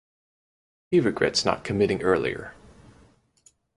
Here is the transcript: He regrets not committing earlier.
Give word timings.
He 0.89 0.99
regrets 0.99 1.45
not 1.45 1.63
committing 1.63 2.01
earlier. 2.01 2.55